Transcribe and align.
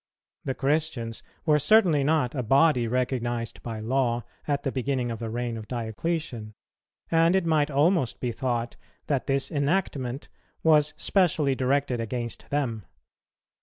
The 0.45 0.55
Christians 0.55 1.21
were 1.45 1.59
certainly 1.59 2.03
not 2.03 2.33
a 2.33 2.41
body 2.41 2.87
recognized 2.87 3.61
by 3.61 3.79
law 3.79 4.23
at 4.47 4.63
the 4.63 4.71
beginning 4.71 5.11
of 5.11 5.19
the 5.19 5.29
reign 5.29 5.57
of 5.57 5.67
Diocletian, 5.67 6.55
and 7.11 7.35
it 7.35 7.45
might 7.45 7.69
almost 7.69 8.19
be 8.19 8.31
thought 8.31 8.77
that 9.05 9.27
this 9.27 9.51
enactment 9.51 10.27
was 10.63 10.95
specially 10.97 11.53
directed 11.53 12.01
against 12.01 12.49
them. 12.49 12.83